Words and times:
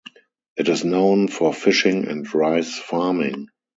It 0.57 0.67
is 0.67 0.83
known 0.83 1.27
for 1.27 1.53
fishing 1.53 2.07
and 2.07 2.25
rice 2.33 2.75
farming. 2.75 3.49